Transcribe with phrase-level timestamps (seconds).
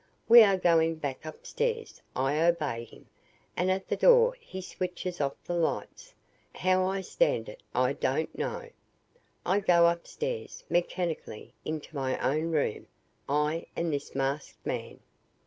[0.27, 3.05] We are going back upstairs.' I obey him,
[3.55, 6.15] and at the door he switches off the lights.
[6.55, 8.71] How I stand it, I don't know.
[9.45, 12.87] I go upstairs, mechanically, into my own room
[13.29, 15.01] I and this masked man.